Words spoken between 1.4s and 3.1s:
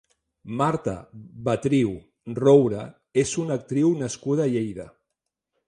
Betriu Roure